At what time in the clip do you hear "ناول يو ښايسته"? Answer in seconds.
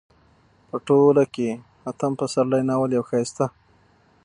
2.69-3.45